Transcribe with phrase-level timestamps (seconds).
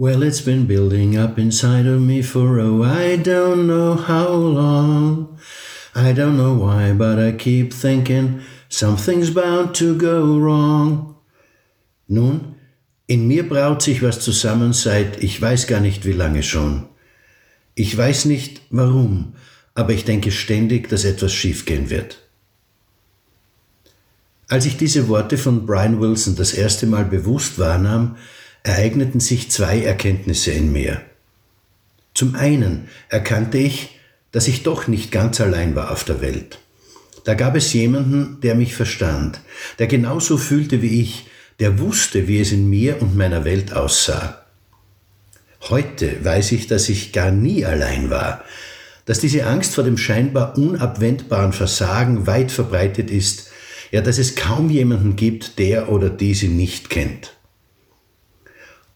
[0.00, 5.36] Well, it's been building up inside of me for oh, I don't know how long.
[5.92, 11.16] I don't know why, but I keep thinking something's bound to go wrong.
[12.08, 12.54] Nun,
[13.08, 16.86] in mir braut sich was zusammen seit ich weiß gar nicht wie lange schon.
[17.74, 19.34] Ich weiß nicht warum,
[19.74, 22.18] aber ich denke ständig, dass etwas schiefgehen wird.
[24.46, 28.14] Als ich diese Worte von Brian Wilson das erste Mal bewusst wahrnahm,
[28.68, 31.00] ereigneten sich zwei Erkenntnisse in mir.
[32.14, 33.98] Zum einen erkannte ich,
[34.32, 36.58] dass ich doch nicht ganz allein war auf der Welt.
[37.24, 39.40] Da gab es jemanden, der mich verstand,
[39.78, 41.26] der genauso fühlte wie ich,
[41.60, 44.44] der wusste, wie es in mir und meiner Welt aussah.
[45.68, 48.44] Heute weiß ich, dass ich gar nie allein war,
[49.06, 53.48] dass diese Angst vor dem scheinbar unabwendbaren Versagen weit verbreitet ist
[53.90, 57.37] ja, dass es kaum jemanden gibt, der oder die sie nicht kennt.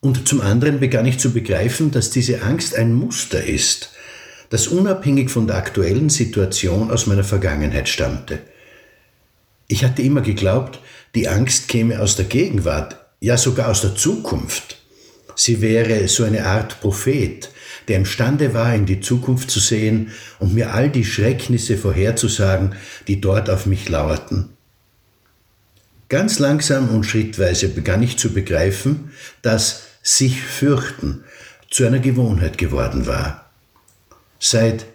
[0.02, 3.92] Und zum anderen begann ich zu begreifen, dass diese Angst ein Muster ist,
[4.50, 8.40] das unabhängig von der aktuellen Situation aus meiner Vergangenheit stammte.
[9.68, 10.80] Ich hatte immer geglaubt,
[11.14, 14.82] die Angst käme aus der Gegenwart, ja sogar aus der Zukunft.
[15.36, 17.50] Sie wäre so eine Art Prophet,
[17.86, 22.74] der imstande war, in die Zukunft zu sehen und mir all die Schrecknisse vorherzusagen,
[23.06, 24.48] die dort auf mich lauerten.
[26.08, 29.12] Ganz langsam und schrittweise begann ich zu begreifen,
[29.42, 31.24] dass sich fürchten
[31.70, 33.50] zu einer Gewohnheit geworden war.
[34.38, 34.86] Seit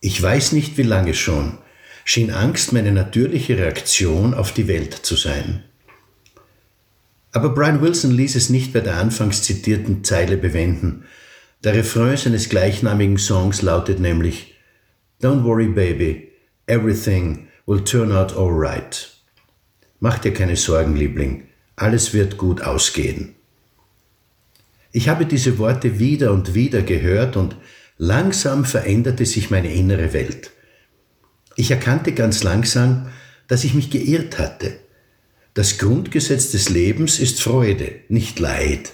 [0.00, 1.58] ich weiß nicht wie lange schon,
[2.04, 5.64] schien Angst meine natürliche Reaktion auf die Welt zu sein.
[7.32, 11.04] Aber Brian Wilson ließ es nicht bei der anfangs zitierten Zeile bewenden.
[11.64, 14.54] Der Refrain seines gleichnamigen Songs lautet nämlich
[15.22, 16.30] Don't worry, baby,
[16.66, 19.10] everything will turn out all right.
[20.00, 21.44] Mach dir keine Sorgen, Liebling,
[21.76, 23.33] alles wird gut ausgehen.
[24.96, 27.56] Ich habe diese Worte wieder und wieder gehört und
[27.98, 30.52] langsam veränderte sich meine innere Welt.
[31.56, 33.08] Ich erkannte ganz langsam,
[33.48, 34.76] dass ich mich geirrt hatte.
[35.52, 38.92] Das Grundgesetz des Lebens ist Freude, nicht Leid.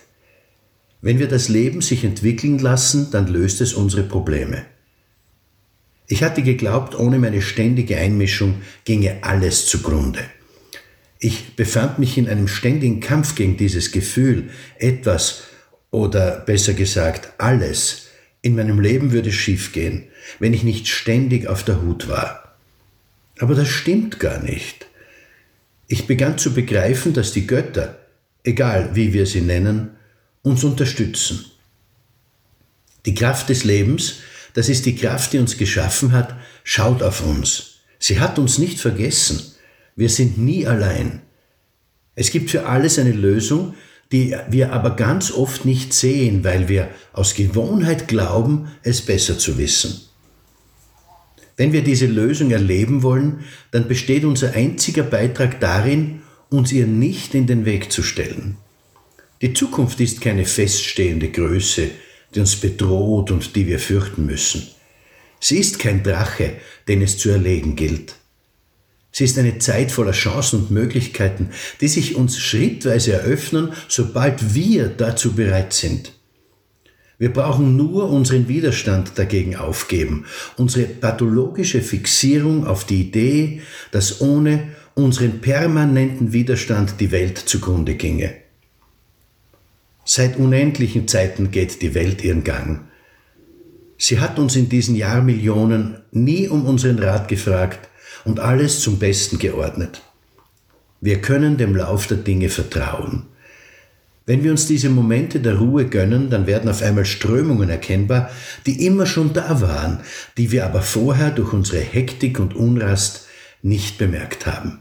[1.02, 4.64] Wenn wir das Leben sich entwickeln lassen, dann löst es unsere Probleme.
[6.06, 10.20] Ich hatte geglaubt, ohne meine ständige Einmischung ginge alles zugrunde.
[11.19, 14.48] Ich befand mich in einem ständigen Kampf gegen dieses Gefühl,
[14.78, 15.42] etwas
[15.90, 18.06] oder besser gesagt alles
[18.42, 20.04] in meinem Leben würde schiefgehen,
[20.38, 22.56] wenn ich nicht ständig auf der Hut war.
[23.38, 24.86] Aber das stimmt gar nicht.
[25.88, 27.98] Ich begann zu begreifen, dass die Götter,
[28.44, 29.90] egal wie wir sie nennen,
[30.42, 31.44] uns unterstützen.
[33.06, 34.16] Die Kraft des Lebens,
[34.54, 36.34] das ist die Kraft, die uns geschaffen hat,
[36.64, 37.80] schaut auf uns.
[37.98, 39.54] Sie hat uns nicht vergessen.
[39.96, 41.22] Wir sind nie allein.
[42.14, 43.74] Es gibt für alles eine Lösung,
[44.12, 49.56] die wir aber ganz oft nicht sehen, weil wir aus Gewohnheit glauben, es besser zu
[49.56, 50.00] wissen.
[51.56, 57.34] Wenn wir diese Lösung erleben wollen, dann besteht unser einziger Beitrag darin, uns ihr nicht
[57.34, 58.56] in den Weg zu stellen.
[59.43, 61.91] Die Zukunft ist keine feststehende Größe,
[62.34, 64.69] die uns bedroht und die wir fürchten müssen.
[65.38, 66.54] Sie ist kein Drache,
[66.88, 68.15] den es zu erlegen gilt.
[69.12, 71.50] Sie ist eine Zeit voller Chancen und Möglichkeiten,
[71.81, 76.12] die sich uns schrittweise eröffnen, sobald wir dazu bereit sind.
[77.19, 80.25] Wir brauchen nur unseren Widerstand dagegen aufgeben,
[80.56, 83.60] unsere pathologische Fixierung auf die Idee,
[83.91, 88.32] dass ohne unseren permanenten Widerstand die Welt zugrunde ginge.
[90.04, 92.88] Seit unendlichen Zeiten geht die Welt ihren Gang.
[93.98, 97.89] Sie hat uns in diesen Jahrmillionen nie um unseren Rat gefragt,
[98.25, 100.03] und alles zum Besten geordnet.
[101.00, 103.25] Wir können dem Lauf der Dinge vertrauen.
[104.26, 108.30] Wenn wir uns diese Momente der Ruhe gönnen, dann werden auf einmal Strömungen erkennbar,
[108.66, 110.00] die immer schon da waren,
[110.36, 113.26] die wir aber vorher durch unsere Hektik und Unrast
[113.62, 114.80] nicht bemerkt haben.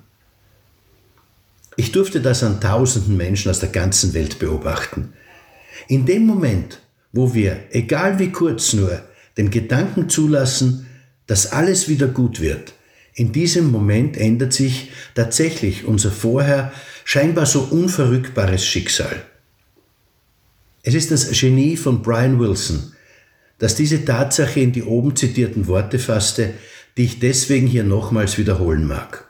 [1.77, 5.13] Ich durfte das an tausenden Menschen aus der ganzen Welt beobachten.
[5.87, 6.81] In dem Moment,
[7.13, 9.01] wo wir, egal wie kurz nur,
[9.37, 10.87] den Gedanken zulassen,
[11.25, 12.73] dass alles wieder gut wird,
[13.19, 16.71] in diesem Moment ändert sich tatsächlich unser vorher
[17.03, 19.23] scheinbar so unverrückbares Schicksal.
[20.83, 22.93] Es ist das Genie von Brian Wilson,
[23.57, 26.53] das diese Tatsache in die oben zitierten Worte fasste,
[26.95, 29.27] die ich deswegen hier nochmals wiederholen mag.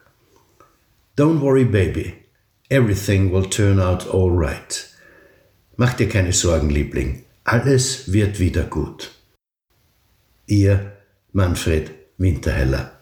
[1.17, 2.13] Don't worry, baby.
[2.69, 4.87] Everything will turn out all right.
[5.77, 7.23] Mach dir keine Sorgen, Liebling.
[7.43, 9.09] Alles wird wieder gut.
[10.45, 10.91] Ihr
[11.31, 11.89] Manfred
[12.19, 12.98] Winterheller